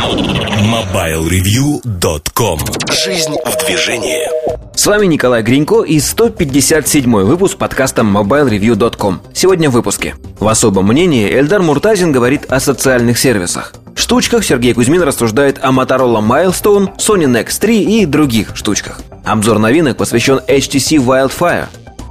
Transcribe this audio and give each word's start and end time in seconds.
MobileReview.com 0.00 2.58
Жизнь 3.04 3.36
в 3.44 3.66
движении 3.66 4.26
С 4.74 4.86
вами 4.86 5.04
Николай 5.04 5.42
Гринько 5.42 5.82
и 5.82 6.00
157 6.00 7.24
выпуск 7.24 7.58
подкаста 7.58 8.00
MobileReview.com 8.00 9.20
Сегодня 9.34 9.68
в 9.68 9.74
выпуске 9.74 10.14
В 10.38 10.48
особом 10.48 10.86
мнении 10.86 11.30
Эльдар 11.30 11.60
Муртазин 11.60 12.12
говорит 12.12 12.50
о 12.50 12.60
социальных 12.60 13.18
сервисах 13.18 13.74
штучках 13.94 14.42
Сергей 14.42 14.72
Кузьмин 14.72 15.02
рассуждает 15.02 15.62
о 15.62 15.68
Motorola 15.68 16.26
Milestone, 16.26 16.96
Sony 16.96 17.26
Nex 17.26 17.60
3 17.60 18.00
и 18.00 18.06
других 18.06 18.56
штучках. 18.56 19.02
Обзор 19.24 19.58
новинок 19.58 19.98
посвящен 19.98 20.40
HTC 20.48 20.96
Wildfire. 20.96 21.66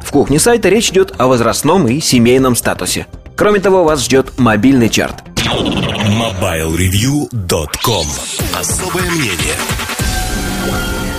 В 0.05 0.11
кухне 0.11 0.37
сайта 0.37 0.69
речь 0.69 0.91
идет 0.91 1.15
о 1.17 1.25
возрастном 1.27 1.87
и 1.87 1.99
семейном 1.99 2.55
статусе. 2.55 3.07
Кроме 3.35 3.59
того, 3.59 3.83
вас 3.83 4.03
ждет 4.03 4.37
мобильный 4.37 4.89
чарт. 4.89 5.23
MobileReview.com 5.49 8.05
Особое 8.53 9.09
мнение. 9.09 9.57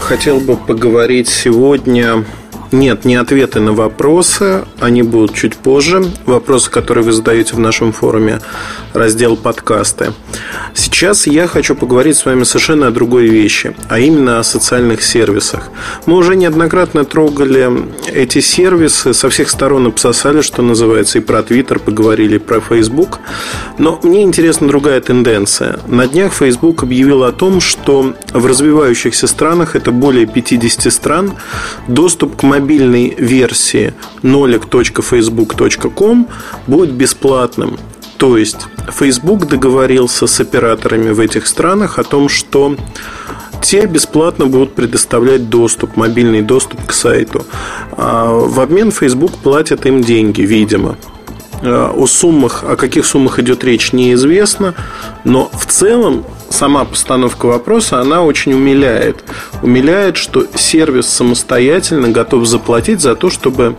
Хотел 0.00 0.38
бы 0.38 0.56
поговорить 0.56 1.28
сегодня 1.28 2.24
нет, 2.72 3.04
не 3.04 3.16
ответы 3.16 3.58
на 3.60 3.72
вопросы, 3.72 4.64
они 4.78 5.02
будут 5.02 5.34
чуть 5.34 5.56
позже. 5.56 6.04
Вопросы, 6.24 6.70
которые 6.70 7.04
вы 7.04 7.12
задаете 7.12 7.54
в 7.54 7.58
нашем 7.58 7.92
форуме, 7.92 8.40
раздел 8.92 9.36
подкасты. 9.36 10.12
Сейчас 10.74 11.26
я 11.26 11.48
хочу 11.48 11.74
поговорить 11.74 12.16
с 12.16 12.24
вами 12.24 12.44
совершенно 12.44 12.86
о 12.86 12.90
другой 12.90 13.26
вещи, 13.26 13.74
а 13.88 13.98
именно 13.98 14.38
о 14.38 14.44
социальных 14.44 15.02
сервисах. 15.02 15.70
Мы 16.06 16.16
уже 16.16 16.36
неоднократно 16.36 17.04
трогали 17.04 17.70
эти 18.12 18.40
сервисы, 18.40 19.14
со 19.14 19.30
всех 19.30 19.50
сторон 19.50 19.86
обсосали, 19.86 20.40
что 20.40 20.62
называется, 20.62 21.18
и 21.18 21.20
про 21.20 21.42
Твиттер 21.42 21.80
поговорили, 21.80 22.36
и 22.36 22.38
про 22.38 22.60
Facebook. 22.60 23.18
Но 23.78 23.98
мне 24.04 24.22
интересна 24.22 24.68
другая 24.68 25.00
тенденция. 25.00 25.80
На 25.88 26.06
днях 26.06 26.32
Facebook 26.32 26.84
объявил 26.84 27.24
о 27.24 27.32
том, 27.32 27.60
что 27.60 28.14
в 28.32 28.46
развивающихся 28.46 29.26
странах, 29.26 29.74
это 29.74 29.90
более 29.90 30.26
50 30.26 30.92
стран, 30.92 31.32
доступ 31.88 32.36
к 32.36 32.42
мобильному 32.44 32.59
мобильной 32.60 33.14
версии 33.18 33.94
nolik.facebook.com 34.22 36.28
будет 36.66 36.92
бесплатным. 36.92 37.78
То 38.16 38.36
есть 38.36 38.66
Facebook 38.92 39.48
договорился 39.48 40.26
с 40.26 40.40
операторами 40.40 41.10
в 41.10 41.20
этих 41.20 41.46
странах 41.46 41.98
о 41.98 42.04
том, 42.04 42.28
что 42.28 42.76
те 43.62 43.86
бесплатно 43.86 44.46
будут 44.46 44.74
предоставлять 44.74 45.48
доступ, 45.48 45.96
мобильный 45.96 46.42
доступ 46.42 46.84
к 46.86 46.92
сайту. 46.92 47.44
А 47.92 48.30
в 48.30 48.60
обмен 48.60 48.90
Facebook 48.90 49.32
платит 49.38 49.86
им 49.86 50.02
деньги, 50.02 50.42
видимо. 50.42 50.96
А, 51.62 51.92
о 51.94 52.06
суммах, 52.06 52.64
о 52.64 52.76
каких 52.76 53.06
суммах 53.06 53.38
идет 53.38 53.64
речь, 53.64 53.92
неизвестно, 53.92 54.74
но 55.24 55.50
в 55.52 55.66
целом 55.66 56.24
сама 56.50 56.84
постановка 56.84 57.46
вопроса, 57.46 58.00
она 58.00 58.22
очень 58.22 58.52
умиляет. 58.52 59.24
Умиляет, 59.62 60.16
что 60.16 60.46
сервис 60.54 61.06
самостоятельно 61.06 62.08
готов 62.08 62.46
заплатить 62.46 63.00
за 63.00 63.16
то, 63.16 63.30
чтобы 63.30 63.76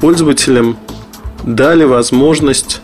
пользователям 0.00 0.76
дали 1.44 1.84
возможность 1.84 2.82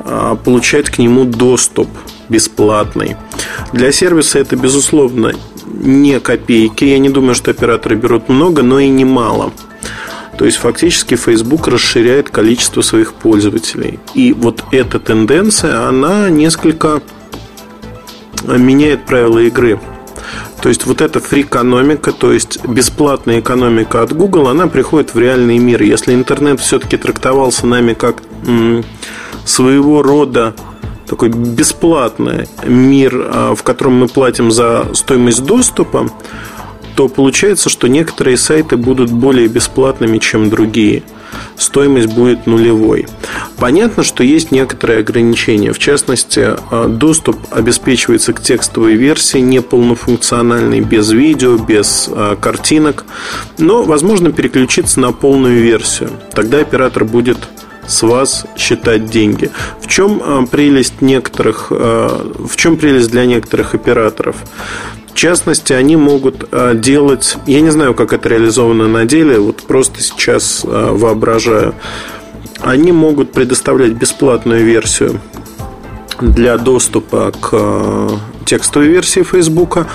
а, 0.00 0.36
получать 0.36 0.88
к 0.90 0.98
нему 0.98 1.24
доступ 1.24 1.88
бесплатный. 2.28 3.16
Для 3.72 3.92
сервиса 3.92 4.38
это, 4.38 4.56
безусловно, 4.56 5.32
не 5.66 6.20
копейки. 6.20 6.84
Я 6.84 6.98
не 6.98 7.10
думаю, 7.10 7.34
что 7.34 7.50
операторы 7.50 7.96
берут 7.96 8.28
много, 8.28 8.62
но 8.62 8.80
и 8.80 8.88
немало. 8.88 9.52
То 10.38 10.44
есть 10.46 10.56
фактически 10.58 11.14
Facebook 11.16 11.68
расширяет 11.68 12.30
количество 12.30 12.82
своих 12.82 13.14
пользователей. 13.14 14.00
И 14.14 14.32
вот 14.32 14.64
эта 14.72 14.98
тенденция, 14.98 15.86
она 15.88 16.28
несколько 16.28 17.02
меняет 18.46 19.06
правила 19.06 19.38
игры. 19.40 19.80
То 20.62 20.68
есть 20.68 20.86
вот 20.86 21.00
эта 21.00 21.20
фрикономика, 21.20 22.12
то 22.12 22.32
есть 22.32 22.64
бесплатная 22.66 23.40
экономика 23.40 24.02
от 24.02 24.12
Google, 24.12 24.48
она 24.48 24.66
приходит 24.66 25.14
в 25.14 25.18
реальный 25.18 25.58
мир. 25.58 25.82
Если 25.82 26.14
интернет 26.14 26.60
все-таки 26.60 26.96
трактовался 26.96 27.66
нами 27.66 27.92
как 27.92 28.22
своего 29.44 30.02
рода 30.02 30.54
такой 31.06 31.28
бесплатный 31.28 32.48
мир, 32.64 33.12
а, 33.14 33.54
в 33.54 33.62
котором 33.62 33.94
мы 33.94 34.08
платим 34.08 34.50
за 34.50 34.86
стоимость 34.94 35.44
доступа, 35.44 36.08
то 36.96 37.08
получается, 37.08 37.68
что 37.68 37.88
некоторые 37.88 38.36
сайты 38.36 38.76
будут 38.76 39.10
более 39.10 39.48
бесплатными, 39.48 40.18
чем 40.18 40.48
другие. 40.48 41.02
Стоимость 41.56 42.08
будет 42.08 42.46
нулевой. 42.46 43.06
Понятно, 43.56 44.02
что 44.02 44.24
есть 44.24 44.50
некоторые 44.50 45.00
ограничения. 45.00 45.72
В 45.72 45.78
частности, 45.78 46.56
э, 46.70 46.88
доступ 46.88 47.36
обеспечивается 47.50 48.32
к 48.32 48.42
текстовой 48.42 48.94
версии, 48.94 49.38
не 49.38 49.60
полнофункциональной, 49.62 50.80
без 50.80 51.10
видео, 51.10 51.56
без 51.56 52.08
э, 52.10 52.36
картинок. 52.40 53.04
Но 53.58 53.82
возможно 53.82 54.32
переключиться 54.32 55.00
на 55.00 55.12
полную 55.12 55.62
версию. 55.62 56.10
Тогда 56.32 56.58
оператор 56.58 57.04
будет 57.04 57.38
с 57.86 58.02
вас 58.02 58.46
считать 58.56 59.06
деньги. 59.06 59.50
В 59.80 59.88
чем 59.88 60.22
э, 60.24 60.46
прелесть 60.50 61.00
некоторых, 61.00 61.70
в 61.70 62.56
чем 62.56 62.76
прелесть 62.76 63.10
для 63.10 63.24
некоторых 63.26 63.74
операторов? 63.74 64.36
В 65.14 65.16
частности, 65.16 65.72
они 65.72 65.94
могут 65.94 66.48
э, 66.50 66.74
делать, 66.74 67.36
я 67.46 67.60
не 67.60 67.70
знаю, 67.70 67.94
как 67.94 68.12
это 68.12 68.28
реализовано 68.28 68.88
на 68.88 69.04
деле, 69.04 69.38
вот 69.38 69.62
просто 69.62 70.02
сейчас 70.02 70.64
э, 70.64 70.68
воображаю, 70.68 71.76
они 72.60 72.90
могут 72.90 73.30
предоставлять 73.30 73.92
бесплатную 73.92 74.64
версию 74.64 75.20
для 76.20 76.58
доступа 76.58 77.30
к 77.30 77.50
э, 77.52 78.08
текстовой 78.44 78.88
версии 78.88 79.22
Facebook, 79.22 79.86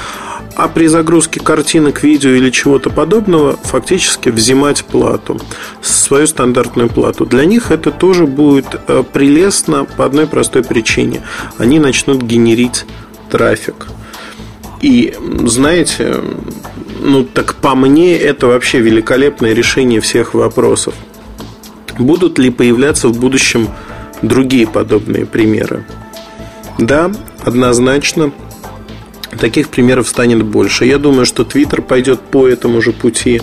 а 0.55 0.67
при 0.69 0.87
загрузке 0.87 1.41
картинок, 1.41 2.01
видео 2.01 2.29
или 2.29 2.49
чего-то 2.49 2.89
подобного 2.89 3.57
фактически 3.61 4.29
взимать 4.29 4.85
плату, 4.85 5.37
свою 5.81 6.27
стандартную 6.27 6.87
плату. 6.87 7.25
Для 7.25 7.43
них 7.43 7.71
это 7.71 7.91
тоже 7.91 8.25
будет 8.25 8.67
прелестно 9.11 9.83
по 9.83 10.05
одной 10.05 10.27
простой 10.27 10.63
причине. 10.63 11.23
Они 11.57 11.77
начнут 11.77 12.21
генерить 12.21 12.85
трафик. 13.29 13.87
И 14.81 15.13
знаете, 15.45 16.21
ну 17.01 17.23
так 17.23 17.55
по 17.55 17.75
мне 17.75 18.17
это 18.17 18.47
вообще 18.47 18.79
великолепное 18.79 19.53
решение 19.53 19.99
всех 19.99 20.33
вопросов. 20.33 20.93
Будут 21.97 22.39
ли 22.39 22.49
появляться 22.49 23.09
в 23.09 23.19
будущем 23.19 23.67
другие 24.21 24.67
подобные 24.67 25.25
примеры? 25.25 25.85
Да, 26.77 27.11
однозначно. 27.43 28.31
Таких 29.37 29.69
примеров 29.69 30.07
станет 30.07 30.43
больше. 30.43 30.85
Я 30.85 30.97
думаю, 30.97 31.25
что 31.25 31.43
Twitter 31.43 31.81
пойдет 31.81 32.19
по 32.21 32.47
этому 32.47 32.81
же 32.81 32.93
пути. 32.93 33.41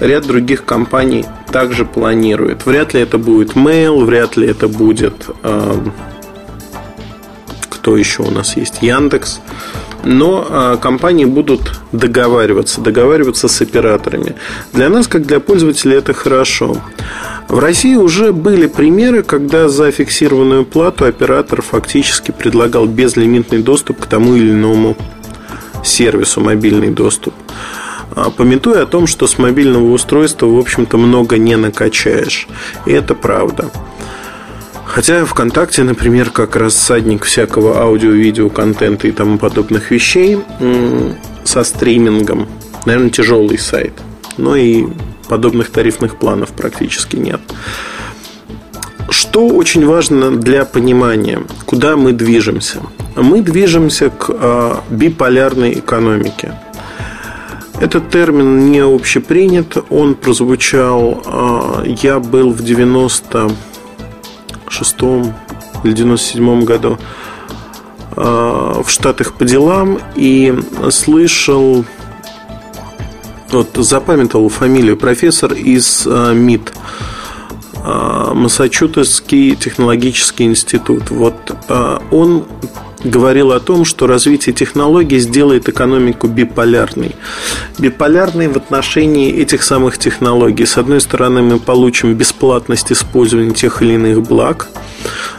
Ряд 0.00 0.26
других 0.26 0.64
компаний 0.64 1.24
также 1.52 1.84
планирует. 1.84 2.66
Вряд 2.66 2.94
ли 2.94 3.00
это 3.00 3.18
будет 3.18 3.52
Mail, 3.52 4.04
вряд 4.04 4.36
ли 4.36 4.48
это 4.48 4.68
будет... 4.68 5.28
Э, 5.42 5.80
кто 7.68 7.96
еще 7.96 8.22
у 8.22 8.30
нас 8.30 8.56
есть? 8.56 8.82
Яндекс 8.82 9.40
но 10.04 10.46
а, 10.48 10.76
компании 10.76 11.24
будут 11.24 11.80
договариваться, 11.92 12.80
договариваться 12.80 13.48
с 13.48 13.60
операторами. 13.60 14.36
Для 14.72 14.88
нас, 14.88 15.08
как 15.08 15.26
для 15.26 15.40
пользователей, 15.40 15.96
это 15.96 16.12
хорошо. 16.12 16.76
В 17.48 17.58
России 17.58 17.96
уже 17.96 18.32
были 18.32 18.66
примеры, 18.66 19.22
когда 19.22 19.68
за 19.68 19.90
фиксированную 19.90 20.64
плату 20.64 21.04
оператор 21.04 21.62
фактически 21.62 22.30
предлагал 22.30 22.86
безлимитный 22.86 23.62
доступ 23.62 24.00
к 24.00 24.06
тому 24.06 24.34
или 24.34 24.50
иному 24.50 24.96
сервису, 25.84 26.40
мобильный 26.40 26.90
доступ. 26.90 27.34
А, 28.14 28.30
пометуя 28.30 28.82
о 28.82 28.86
том, 28.86 29.06
что 29.06 29.26
с 29.26 29.38
мобильного 29.38 29.92
устройства, 29.92 30.46
в 30.46 30.58
общем-то, 30.58 30.98
много 30.98 31.38
не 31.38 31.56
накачаешь. 31.56 32.48
И 32.86 32.92
это 32.92 33.14
правда. 33.14 33.70
Хотя 34.88 35.26
ВКонтакте, 35.26 35.82
например, 35.82 36.30
как 36.30 36.56
рассадник 36.56 37.24
всякого 37.24 37.78
аудио-видео 37.82 38.48
контента 38.48 39.06
и 39.06 39.12
тому 39.12 39.38
подобных 39.38 39.90
вещей 39.90 40.38
со 41.44 41.62
стримингом, 41.62 42.48
наверное, 42.86 43.10
тяжелый 43.10 43.58
сайт. 43.58 43.92
Но 44.38 44.56
и 44.56 44.86
подобных 45.28 45.70
тарифных 45.70 46.16
планов 46.16 46.50
практически 46.50 47.16
нет. 47.16 47.40
Что 49.10 49.46
очень 49.46 49.86
важно 49.86 50.34
для 50.34 50.64
понимания, 50.64 51.42
куда 51.66 51.96
мы 51.96 52.12
движемся? 52.12 52.80
Мы 53.14 53.42
движемся 53.42 54.10
к 54.10 54.30
э, 54.30 54.74
биполярной 54.90 55.72
экономике. 55.72 56.52
Этот 57.80 58.10
термин 58.10 58.70
не 58.70 58.80
общепринят, 58.80 59.76
он 59.90 60.14
прозвучал, 60.14 61.22
э, 61.84 61.90
я 62.02 62.20
был 62.20 62.52
в 62.52 62.62
90 62.62 63.50
шестом 64.70 65.34
или 65.84 65.92
97 65.92 66.64
году 66.64 66.98
а, 68.16 68.82
в 68.82 68.90
Штатах 68.90 69.34
по 69.34 69.44
делам 69.44 69.98
и 70.16 70.52
слышал, 70.90 71.84
вот 73.50 73.70
запамятовал 73.76 74.48
фамилию, 74.48 74.96
профессор 74.96 75.52
из 75.52 76.06
а, 76.06 76.32
МИД, 76.32 76.72
а, 77.76 78.34
Массачусетский 78.34 79.54
технологический 79.54 80.44
институт. 80.44 81.10
Вот 81.10 81.36
он 82.10 82.44
говорил 83.04 83.52
о 83.52 83.60
том, 83.60 83.84
что 83.84 84.06
развитие 84.06 84.54
технологий 84.54 85.18
сделает 85.18 85.68
экономику 85.68 86.26
биполярной. 86.26 87.14
Биполярной 87.78 88.48
в 88.48 88.56
отношении 88.56 89.32
этих 89.32 89.62
самых 89.62 89.98
технологий. 89.98 90.66
С 90.66 90.78
одной 90.78 91.00
стороны, 91.00 91.42
мы 91.42 91.58
получим 91.58 92.14
бесплатность 92.14 92.92
использования 92.92 93.52
тех 93.52 93.82
или 93.82 93.94
иных 93.94 94.22
благ. 94.22 94.68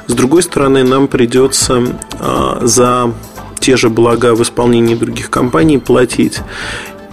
С 0.07 0.13
другой 0.13 0.43
стороны, 0.43 0.83
нам 0.83 1.07
придется 1.07 1.83
а, 2.19 2.61
за 2.63 3.13
те 3.59 3.77
же 3.77 3.89
блага 3.89 4.35
в 4.35 4.41
исполнении 4.41 4.95
других 4.95 5.29
компаний 5.29 5.77
платить. 5.77 6.39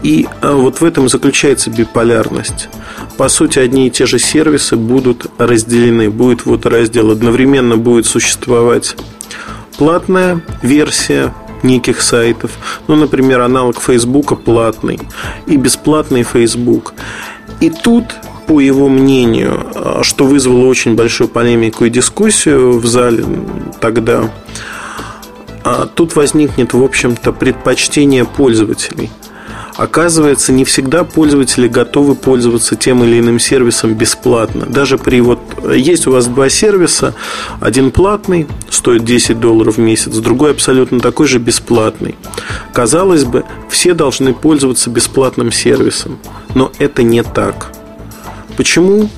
И 0.02 0.28
а, 0.40 0.54
вот 0.54 0.81
в 0.81 0.84
этом 0.84 1.08
заключается 1.08 1.70
биполярность. 1.70 2.69
По 3.16 3.28
сути, 3.28 3.58
одни 3.58 3.88
и 3.88 3.90
те 3.90 4.06
же 4.06 4.19
сервисы 4.19 4.76
будут 4.76 5.26
разделены. 5.38 6.10
Будет 6.10 6.46
вот 6.46 6.66
раздел. 6.66 7.10
Одновременно 7.10 7.76
будет 7.76 8.06
существовать 8.06 8.96
платная 9.78 10.40
версия 10.62 11.32
неких 11.62 12.02
сайтов. 12.02 12.52
Ну, 12.87 12.96
например, 12.96 13.40
аналог 13.40 13.81
Фейсбука 13.81 14.34
платный 14.34 15.00
и 15.46 15.56
бесплатный 15.56 16.23
Facebook. 16.23 16.94
И 17.61 17.70
тут 17.70 18.05
по 18.46 18.61
его 18.61 18.88
мнению, 18.88 19.67
а, 19.75 20.00
что 20.02 20.25
вызвало 20.25 20.67
очень 20.67 20.94
большую 20.94 21.28
полемику 21.28 21.84
и 21.84 21.90
дискуссию 21.90 22.78
в 22.78 22.87
зале 22.87 23.25
тогда, 23.81 24.31
а, 25.64 25.87
тут 25.87 26.14
возникнет, 26.14 26.73
в 26.73 26.82
общем-то, 26.82 27.32
предпочтение 27.32 28.25
пользователей– 28.25 29.11
Оказывается, 29.76 30.52
не 30.52 30.64
всегда 30.64 31.05
пользователи 31.05 31.69
готовы 31.69 32.14
пользоваться 32.14 32.76
тем 32.76 33.05
или 33.05 33.19
иным 33.19 33.38
сервисом 33.38 33.94
бесплатно. 33.94 34.64
Даже 34.67 34.96
при 34.96 35.20
вот 35.20 35.38
есть 35.75 36.06
у 36.06 36.12
вас 36.12 36.26
два 36.26 36.49
сервиса, 36.49 37.14
один 37.61 37.90
платный, 37.90 38.46
стоит 38.70 39.05
10 39.05 39.38
долларов 39.38 39.76
в 39.76 39.81
месяц, 39.81 40.17
другой 40.17 40.52
абсолютно 40.52 41.00
такой 41.00 41.26
же 41.26 41.38
бесплатный. 41.38 42.14
Казалось 42.73 43.25
бы, 43.25 43.44
все 43.69 43.93
должны 43.93 44.32
пользоваться 44.32 44.88
бесплатным 44.88 45.52
сервисом, 45.52 46.19
но 46.55 46.73
это 46.78 47.02
не 47.02 47.23
так. 47.23 47.73
Почему? 48.56 49.11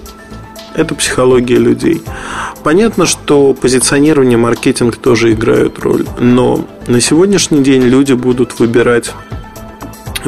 Это 0.74 0.94
психология 0.94 1.58
людей. 1.58 2.02
Понятно, 2.64 3.06
что 3.06 3.54
позиционирование, 3.54 4.36
маркетинг 4.36 4.96
тоже 4.96 5.32
играют 5.32 5.78
роль, 5.78 6.04
но 6.18 6.66
на 6.88 7.00
сегодняшний 7.00 7.62
день 7.62 7.82
люди 7.82 8.12
будут 8.12 8.58
выбирать 8.58 9.12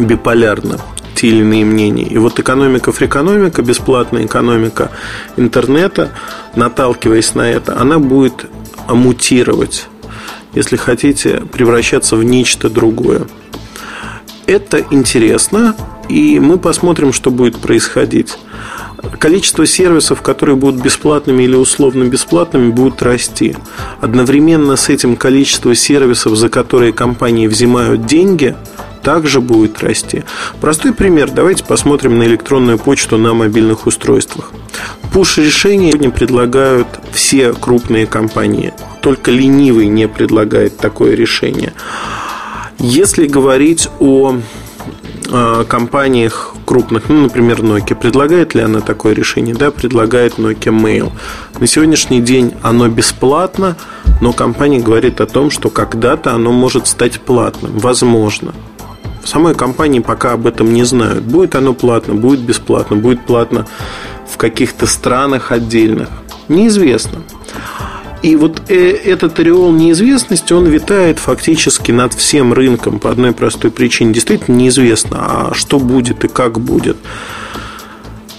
биполярно 0.00 0.78
те 1.14 1.28
или 1.28 1.40
иные 1.40 1.64
мнения. 1.64 2.04
И 2.04 2.16
вот 2.18 2.38
экономика 2.40 2.92
фрикономика, 2.92 3.62
бесплатная 3.62 4.24
экономика 4.24 4.90
интернета, 5.36 6.12
наталкиваясь 6.54 7.34
на 7.34 7.42
это, 7.42 7.78
она 7.78 7.98
будет 7.98 8.46
мутировать, 8.88 9.86
если 10.54 10.76
хотите, 10.76 11.42
превращаться 11.52 12.16
в 12.16 12.24
нечто 12.24 12.70
другое. 12.70 13.26
Это 14.46 14.82
интересно, 14.90 15.76
и 16.08 16.40
мы 16.40 16.58
посмотрим, 16.58 17.12
что 17.12 17.30
будет 17.30 17.58
происходить. 17.58 18.36
Количество 19.18 19.64
сервисов, 19.66 20.22
которые 20.22 20.56
будут 20.56 20.82
бесплатными 20.82 21.42
или 21.42 21.54
условно 21.54 22.04
бесплатными, 22.04 22.70
будет 22.70 23.02
расти. 23.02 23.56
Одновременно 24.00 24.76
с 24.76 24.88
этим 24.88 25.16
количество 25.16 25.74
сервисов, 25.74 26.36
за 26.36 26.48
которые 26.48 26.92
компании 26.92 27.46
взимают 27.46 28.06
деньги– 28.06 28.56
также 29.02 29.40
будет 29.40 29.80
расти. 29.82 30.24
Простой 30.60 30.92
пример. 30.92 31.30
Давайте 31.30 31.64
посмотрим 31.64 32.18
на 32.18 32.24
электронную 32.24 32.78
почту 32.78 33.18
на 33.18 33.34
мобильных 33.34 33.86
устройствах. 33.86 34.52
Пуш-решения 35.12 35.90
сегодня 35.90 36.10
предлагают 36.10 36.86
все 37.12 37.52
крупные 37.52 38.06
компании. 38.06 38.72
Только 39.02 39.30
ленивый 39.30 39.86
не 39.86 40.08
предлагает 40.08 40.76
такое 40.76 41.14
решение. 41.14 41.72
Если 42.78 43.26
говорить 43.26 43.88
о 43.98 44.36
э, 45.30 45.64
компаниях 45.68 46.54
крупных, 46.64 47.08
ну, 47.08 47.22
например, 47.22 47.60
Nokia, 47.60 47.94
предлагает 47.94 48.54
ли 48.54 48.62
она 48.62 48.80
такое 48.80 49.12
решение? 49.12 49.54
Да, 49.54 49.70
предлагает 49.70 50.38
Nokia 50.38 50.72
Mail. 50.72 51.12
На 51.58 51.66
сегодняшний 51.66 52.20
день 52.20 52.54
оно 52.62 52.88
бесплатно, 52.88 53.76
но 54.20 54.32
компания 54.32 54.78
говорит 54.78 55.20
о 55.20 55.26
том, 55.26 55.50
что 55.50 55.68
когда-то 55.68 56.32
оно 56.32 56.52
может 56.52 56.86
стать 56.86 57.20
платным. 57.20 57.78
Возможно. 57.78 58.54
В 59.22 59.28
самой 59.28 59.54
компании 59.54 60.00
пока 60.00 60.32
об 60.32 60.46
этом 60.46 60.72
не 60.72 60.84
знают. 60.84 61.24
Будет 61.24 61.54
оно 61.54 61.74
платно, 61.74 62.14
будет 62.14 62.40
бесплатно, 62.40 62.96
будет 62.96 63.24
платно 63.26 63.66
в 64.28 64.36
каких-то 64.36 64.86
странах 64.86 65.52
отдельных. 65.52 66.08
Неизвестно. 66.48 67.22
И 68.22 68.36
вот 68.36 68.62
э, 68.68 68.74
этот 68.74 69.38
ореол 69.38 69.72
неизвестности, 69.72 70.52
он 70.52 70.66
витает 70.66 71.18
фактически 71.18 71.90
над 71.90 72.12
всем 72.12 72.52
рынком 72.52 72.98
по 72.98 73.10
одной 73.10 73.32
простой 73.32 73.70
причине. 73.70 74.12
Действительно 74.12 74.56
неизвестно, 74.56 75.18
а 75.20 75.54
что 75.54 75.78
будет 75.78 76.24
и 76.24 76.28
как 76.28 76.60
будет. 76.60 76.98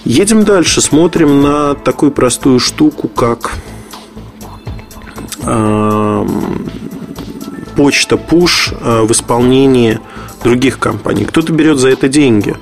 Едем 0.04 0.44
дальше, 0.44 0.80
смотрим 0.80 1.42
на 1.42 1.74
такую 1.74 2.12
простую 2.12 2.60
штуку, 2.60 3.08
как 3.08 3.52
э, 5.44 6.26
почта 7.76 8.16
push 8.16 9.04
в 9.04 9.10
исполнении 9.10 9.98
других 10.42 10.78
компаний. 10.78 11.24
Кто-то 11.24 11.52
берет 11.52 11.78
за 11.78 11.88
это 11.88 12.08
деньги. 12.08 12.56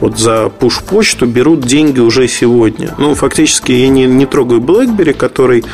Вот 0.00 0.18
за 0.18 0.48
пуш-почту 0.48 1.26
берут 1.26 1.60
деньги 1.60 2.00
уже 2.00 2.28
сегодня. 2.28 2.94
Ну, 2.98 3.14
фактически 3.14 3.72
я 3.72 3.88
не, 3.88 4.06
не 4.06 4.26
трогаю 4.26 4.60
BlackBerry, 4.60 5.12
который 5.12 5.64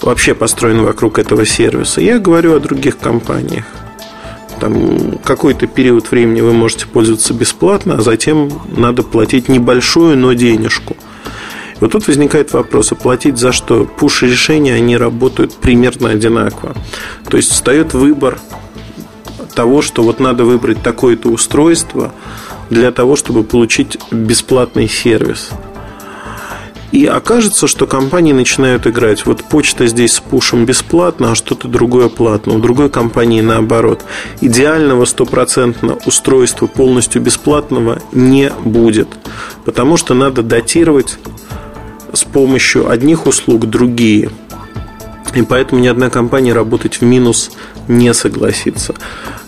вообще 0.00 0.34
построен 0.34 0.82
вокруг 0.82 1.18
этого 1.18 1.44
сервиса. 1.44 2.00
Я 2.00 2.18
говорю 2.18 2.54
о 2.54 2.60
других 2.60 2.98
компаниях. 2.98 3.64
Там 4.60 5.18
какой-то 5.24 5.66
период 5.66 6.10
времени 6.10 6.40
вы 6.40 6.52
можете 6.52 6.86
пользоваться 6.86 7.32
бесплатно, 7.32 7.96
а 7.98 8.02
затем 8.02 8.50
надо 8.76 9.02
платить 9.02 9.48
небольшую, 9.48 10.18
но 10.18 10.32
денежку. 10.32 10.96
Вот 11.80 11.92
тут 11.92 12.06
возникает 12.06 12.52
вопрос, 12.52 12.92
оплатить 12.92 13.38
за 13.38 13.52
что? 13.52 13.84
Пуш-решения, 13.84 14.74
они 14.74 14.98
работают 14.98 15.54
примерно 15.54 16.10
одинаково. 16.10 16.74
То 17.28 17.38
есть 17.38 17.50
встает 17.50 17.94
выбор 17.94 18.38
того, 19.50 19.82
что 19.82 20.02
вот 20.02 20.20
надо 20.20 20.44
выбрать 20.44 20.82
такое-то 20.82 21.28
устройство 21.28 22.12
для 22.70 22.92
того, 22.92 23.16
чтобы 23.16 23.44
получить 23.44 23.98
бесплатный 24.10 24.88
сервис. 24.88 25.50
И 26.92 27.06
окажется, 27.06 27.68
что 27.68 27.86
компании 27.86 28.32
начинают 28.32 28.86
играть. 28.86 29.24
Вот 29.24 29.44
почта 29.44 29.86
здесь 29.86 30.14
с 30.14 30.20
пушем 30.20 30.64
бесплатно, 30.64 31.32
а 31.32 31.34
что-то 31.36 31.68
другое 31.68 32.08
платно. 32.08 32.54
У 32.54 32.58
другой 32.58 32.90
компании 32.90 33.42
наоборот. 33.42 34.04
Идеального 34.40 35.04
стопроцентно 35.04 35.98
устройства 36.04 36.66
полностью 36.66 37.22
бесплатного 37.22 38.00
не 38.12 38.50
будет. 38.64 39.08
Потому 39.64 39.96
что 39.96 40.14
надо 40.14 40.42
датировать 40.42 41.18
с 42.12 42.24
помощью 42.24 42.90
одних 42.90 43.26
услуг 43.26 43.66
другие. 43.66 44.30
И 45.34 45.42
поэтому 45.42 45.80
ни 45.80 45.86
одна 45.86 46.10
компания 46.10 46.52
работать 46.52 47.00
в 47.00 47.02
минус 47.02 47.50
не 47.88 48.12
согласится. 48.14 48.94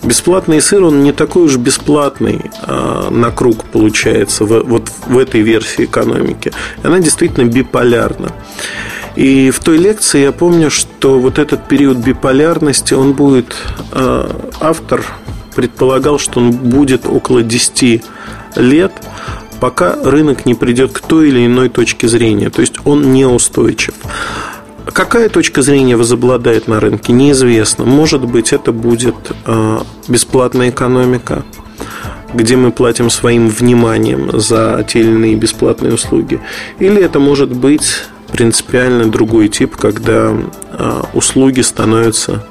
Бесплатный 0.02 0.60
сыр, 0.60 0.84
он 0.84 1.02
не 1.02 1.12
такой 1.12 1.44
уж 1.44 1.56
бесплатный 1.56 2.50
а, 2.62 3.10
на 3.10 3.30
круг 3.30 3.64
получается 3.64 4.44
в, 4.44 4.62
вот 4.64 4.90
в 5.06 5.18
этой 5.18 5.42
версии 5.42 5.84
экономики. 5.84 6.52
Она 6.82 6.98
действительно 7.00 7.44
биполярна. 7.48 8.32
И 9.16 9.50
в 9.50 9.58
той 9.60 9.76
лекции 9.76 10.22
я 10.22 10.32
помню, 10.32 10.70
что 10.70 11.18
вот 11.18 11.38
этот 11.38 11.68
период 11.68 11.98
биполярности, 11.98 12.94
он 12.94 13.12
будет, 13.12 13.54
а, 13.90 14.50
автор 14.60 15.04
предполагал, 15.54 16.18
что 16.18 16.40
он 16.40 16.52
будет 16.52 17.06
около 17.06 17.42
10 17.42 18.02
лет, 18.56 18.92
пока 19.60 19.96
рынок 20.02 20.46
не 20.46 20.54
придет 20.54 20.92
к 20.92 21.00
той 21.00 21.28
или 21.28 21.46
иной 21.46 21.68
точке 21.68 22.08
зрения. 22.08 22.50
То 22.50 22.60
есть 22.60 22.74
он 22.84 23.12
неустойчив. 23.12 23.94
Какая 24.86 25.28
точка 25.28 25.62
зрения 25.62 25.96
возобладает 25.96 26.68
на 26.68 26.80
рынке, 26.80 27.12
неизвестно. 27.12 27.84
Может 27.84 28.24
быть, 28.24 28.52
это 28.52 28.72
будет 28.72 29.14
э, 29.46 29.78
бесплатная 30.08 30.70
экономика, 30.70 31.44
где 32.34 32.56
мы 32.56 32.72
платим 32.72 33.10
своим 33.10 33.48
вниманием 33.48 34.40
за 34.40 34.84
те 34.88 35.00
или 35.00 35.10
иные 35.10 35.36
бесплатные 35.36 35.94
услуги. 35.94 36.40
Или 36.78 37.02
это 37.02 37.20
может 37.20 37.52
быть 37.52 38.04
принципиально 38.32 39.10
другой 39.10 39.48
тип, 39.48 39.76
когда 39.76 40.34
э, 40.72 41.02
услуги 41.14 41.60
становятся 41.60 42.44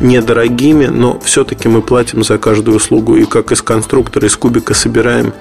недорогими, 0.00 0.86
но 0.86 1.18
все-таки 1.20 1.68
мы 1.68 1.82
платим 1.82 2.22
за 2.22 2.38
каждую 2.38 2.76
услугу 2.76 3.16
и 3.16 3.24
как 3.24 3.52
из 3.52 3.62
конструктора, 3.62 4.26
из 4.26 4.36
кубика 4.36 4.74
собираем 4.74 5.32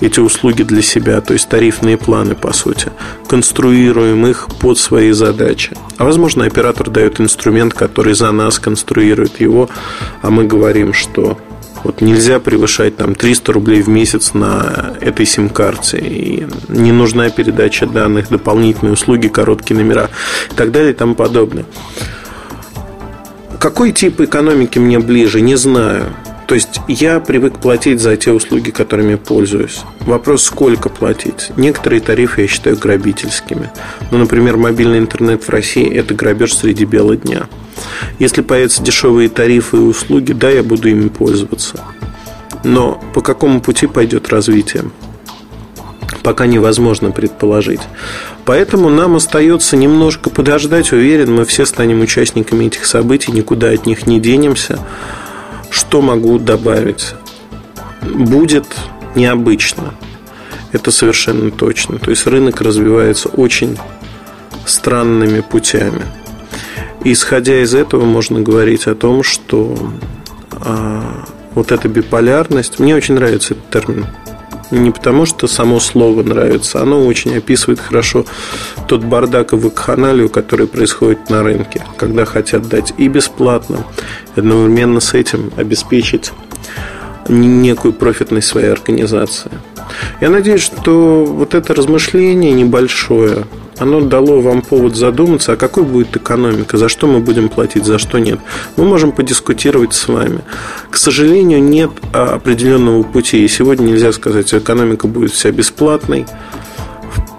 эти 0.00 0.20
услуги 0.20 0.62
для 0.62 0.82
себя, 0.82 1.20
то 1.20 1.32
есть 1.32 1.48
тарифные 1.48 1.96
планы, 1.96 2.34
по 2.34 2.52
сути. 2.52 2.90
Конструируем 3.28 4.26
их 4.26 4.48
под 4.60 4.78
свои 4.78 5.12
задачи. 5.12 5.76
А 5.96 6.04
возможно, 6.04 6.44
оператор 6.44 6.90
дает 6.90 7.20
инструмент, 7.20 7.74
который 7.74 8.14
за 8.14 8.30
нас 8.32 8.58
конструирует 8.58 9.40
его, 9.40 9.68
а 10.22 10.30
мы 10.30 10.44
говорим, 10.44 10.92
что 10.92 11.38
вот 11.84 12.00
нельзя 12.00 12.40
превышать 12.40 12.96
там 12.96 13.14
300 13.14 13.52
рублей 13.52 13.82
в 13.82 13.88
месяц 13.88 14.32
на 14.32 14.94
этой 15.00 15.26
сим-карте. 15.26 15.98
И 15.98 16.46
не 16.68 16.92
нужна 16.92 17.28
передача 17.28 17.86
данных, 17.86 18.30
дополнительные 18.30 18.94
услуги, 18.94 19.28
короткие 19.28 19.76
номера 19.76 20.08
и 20.50 20.54
так 20.54 20.72
далее 20.72 20.92
и 20.92 20.94
тому 20.94 21.14
подобное. 21.14 21.66
какой 23.58 23.92
тип 23.92 24.20
экономики 24.20 24.78
мне 24.78 24.98
ближе, 24.98 25.40
не 25.40 25.56
знаю. 25.56 26.06
То 26.46 26.54
есть 26.54 26.80
я 26.88 27.20
привык 27.20 27.58
платить 27.58 28.00
за 28.00 28.16
те 28.16 28.32
услуги, 28.32 28.70
которыми 28.70 29.14
пользуюсь. 29.14 29.80
Вопрос, 30.00 30.44
сколько 30.44 30.88
платить. 30.88 31.50
Некоторые 31.56 32.00
тарифы 32.00 32.42
я 32.42 32.48
считаю 32.48 32.76
грабительскими. 32.76 33.70
Ну, 34.10 34.18
например, 34.18 34.56
мобильный 34.56 34.98
интернет 34.98 35.42
в 35.42 35.48
России– 35.48 35.90
это 35.94 36.14
грабеж 36.14 36.54
среди 36.54 36.84
бела 36.84 37.16
дня. 37.16 37.48
Если 38.18 38.42
появятся 38.42 38.82
дешевые 38.82 39.28
тарифы 39.28 39.78
и 39.78 39.80
услуги, 39.80 40.32
да, 40.32 40.50
я 40.50 40.62
буду 40.62 40.88
ими 40.88 41.08
пользоваться. 41.08 41.80
Но 42.62 43.02
по 43.14 43.20
какому 43.20 43.60
пути 43.60 43.86
пойдет 43.86 44.28
развитие? 44.28 44.84
Пока 46.22 46.46
невозможно 46.46 47.10
предположить. 47.10 47.80
Поэтому 48.44 48.88
нам 48.88 49.16
остается 49.16 49.76
немножко 49.76 50.30
подождать. 50.30 50.92
Уверен, 50.92 51.34
мы 51.34 51.44
все 51.44 51.66
станем 51.66 52.00
участниками 52.00 52.66
этих 52.66 52.86
событий, 52.86 53.32
никуда 53.32 53.70
от 53.70 53.86
них 53.86 54.06
не 54.06 54.20
денемся. 54.20 54.78
Что 55.74 56.00
могу 56.00 56.38
добавить? 56.38 57.14
Будет 58.02 58.64
необычно. 59.16 59.94
Это 60.70 60.92
совершенно 60.92 61.50
точно. 61.50 61.98
То 61.98 62.10
есть 62.10 62.28
рынок 62.28 62.60
развивается 62.60 63.28
очень 63.28 63.76
странными 64.66 65.40
путями. 65.40 66.02
исходя 67.02 67.60
из 67.60 67.74
этого, 67.74 68.04
можно 68.04 68.40
говорить 68.40 68.86
о 68.86 68.94
том, 68.94 69.24
что 69.24 69.76
а, 70.52 71.24
вот 71.56 71.72
эта 71.72 71.88
биполярность, 71.88 72.78
мне 72.78 72.94
очень 72.94 73.14
нравится 73.14 73.54
этот 73.54 73.68
термин. 73.70 74.06
Не 74.74 74.90
потому, 74.90 75.24
что 75.24 75.46
само 75.46 75.78
слово 75.78 76.24
нравится, 76.24 76.82
оно 76.82 77.06
очень 77.06 77.36
описывает 77.36 77.78
хорошо 77.78 78.26
тот 78.88 79.04
бардак 79.04 79.52
и 79.52 79.56
вакханалию, 79.56 80.28
который 80.28 80.66
происходит 80.66 81.30
на 81.30 81.44
рынке, 81.44 81.84
когда 81.96 82.24
хотят 82.24 82.68
дать 82.68 82.92
и 82.98 83.06
бесплатно, 83.06 83.84
и 84.34 84.40
одновременно 84.40 84.98
с 84.98 85.14
этим 85.14 85.52
обеспечить 85.56 86.32
некую 87.28 87.94
профитность 87.94 88.48
своей 88.48 88.72
организации. 88.72 89.52
Я 90.20 90.28
надеюсь, 90.28 90.62
что 90.62 91.24
вот 91.24 91.54
это 91.54 91.72
размышление 91.72 92.50
небольшое, 92.50 93.44
оно 93.78 94.00
дало 94.00 94.40
вам 94.40 94.62
повод 94.62 94.96
задуматься, 94.96 95.52
а 95.52 95.56
какой 95.56 95.84
будет 95.84 96.16
экономика, 96.16 96.78
за 96.78 96.88
что 96.88 97.06
мы 97.06 97.20
будем 97.20 97.48
платить, 97.48 97.84
за 97.84 97.98
что 97.98 98.18
нет. 98.18 98.38
Мы 98.76 98.84
можем 98.84 99.12
подискутировать 99.12 99.94
с 99.94 100.08
вами. 100.08 100.40
К 100.90 100.96
сожалению, 100.96 101.62
нет 101.62 101.90
определенного 102.12 103.02
пути. 103.02 103.44
И 103.44 103.48
сегодня 103.48 103.86
нельзя 103.86 104.12
сказать, 104.12 104.48
что 104.48 104.58
экономика 104.58 105.06
будет 105.08 105.32
вся 105.32 105.50
бесплатной 105.50 106.26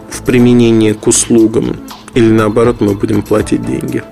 в 0.10 0.24
применении 0.24 0.94
к 0.94 1.08
услугам, 1.08 1.77
или 2.13 2.30
наоборот, 2.30 2.82
мы 2.82 2.96
будем 2.96 3.22
платить 3.22 3.65
деньги. 3.65 4.04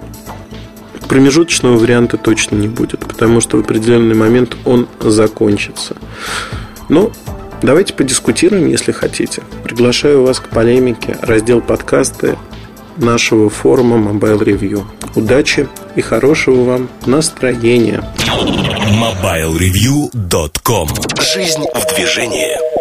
Промежуточного 1.07 1.77
варианта 1.77 2.17
точно 2.17 2.55
не 2.55 2.67
будет, 2.67 2.99
потому 2.99 3.41
что 3.41 3.57
в 3.57 3.59
определенный 3.59 4.15
момент 4.15 4.57
он 4.65 4.87
закончится. 4.99 5.95
Но 6.89 7.11
Давайте 7.63 7.93
подискутируем, 7.93 8.67
если 8.67 8.91
хотите. 8.91 9.41
Приглашаю 9.63 10.23
вас 10.23 10.41
к 10.41 10.49
полемике. 10.49 11.17
Раздел 11.21 11.61
подкасты 11.61 12.37
нашего 12.97 13.49
форума 13.49 13.95
Mobile 13.95 14.43
Review. 14.43 14.83
Удачи 15.15 15.69
и 15.95 16.01
хорошего 16.01 16.63
вам 16.63 16.89
настроения. 17.05 18.03
MobileReview.com 18.91 20.89
Жизнь 21.21 21.63
в 21.73 21.95
движении. 21.95 22.72